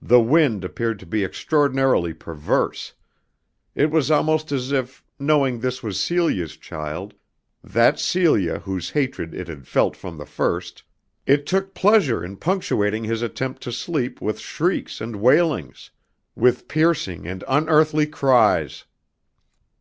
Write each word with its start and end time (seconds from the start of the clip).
The 0.00 0.20
wind 0.20 0.64
appeared 0.64 1.00
to 1.00 1.04
be 1.06 1.24
extraordinarily 1.24 2.14
perverse. 2.14 2.92
It 3.74 3.90
was 3.90 4.08
almost 4.08 4.52
as 4.52 4.70
if, 4.70 5.02
knowing 5.18 5.58
this 5.58 5.82
was 5.82 5.98
Celia's 5.98 6.56
child, 6.56 7.14
that 7.64 7.98
Celia 7.98 8.60
whose 8.60 8.90
hatred 8.90 9.34
it 9.34 9.48
had 9.48 9.66
felt 9.66 9.96
from 9.96 10.16
the 10.16 10.26
first, 10.26 10.84
it 11.26 11.44
took 11.44 11.74
pleasure 11.74 12.24
in 12.24 12.36
punctuating 12.36 13.02
his 13.02 13.20
attempt 13.20 13.64
to 13.64 13.72
sleep 13.72 14.20
with 14.20 14.38
shrieks 14.38 15.00
and 15.00 15.16
wailings, 15.16 15.90
with 16.36 16.68
piercing 16.68 17.26
and 17.26 17.42
unearthly 17.48 18.06
cries. 18.06 18.84